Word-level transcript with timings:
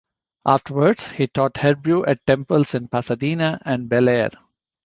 Afterward, 0.47 0.99
he 0.99 1.27
taught 1.27 1.57
Hebrew 1.57 2.03
at 2.07 2.25
temples 2.25 2.73
in 2.73 2.87
Pasadena 2.87 3.61
and 3.63 3.87
Bel 3.87 4.09
Air. 4.09 4.31